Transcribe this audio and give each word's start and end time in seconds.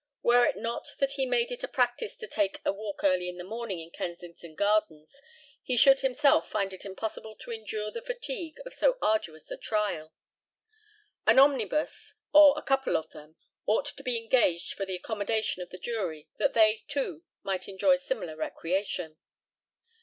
Were 0.23 0.45
it 0.47 0.57
not 0.57 0.95
that 0.97 1.11
he 1.11 1.27
made 1.27 1.51
it 1.51 1.63
a 1.63 1.67
practice 1.67 2.17
to 2.17 2.25
take 2.27 2.59
a 2.65 2.71
walk 2.73 3.03
early 3.03 3.29
in 3.29 3.37
the 3.37 3.43
morning 3.43 3.79
in 3.79 3.91
Kensington 3.91 4.55
gardens, 4.55 5.21
he 5.61 5.77
should 5.77 5.99
himself 5.99 6.49
find 6.49 6.73
it 6.73 6.83
impossible 6.85 7.35
to 7.35 7.51
endure 7.51 7.91
the 7.91 8.01
fatigue 8.01 8.59
of 8.65 8.73
so 8.73 8.97
arduous 8.99 9.51
a 9.51 9.57
trial. 9.57 10.11
An 11.27 11.37
omnibus, 11.37 12.15
or 12.33 12.57
a 12.57 12.63
couple 12.63 12.97
of 12.97 13.11
them, 13.11 13.35
ought 13.67 13.85
to 13.95 14.01
be 14.01 14.17
engaged 14.17 14.73
for 14.73 14.87
the 14.87 14.95
accommodation 14.95 15.61
of 15.61 15.69
the 15.69 15.77
jury 15.77 16.27
that 16.37 16.55
they, 16.55 16.83
too, 16.87 17.21
might 17.43 17.67
enjoy 17.67 17.95
similar 17.95 18.35
recreation. 18.35 19.17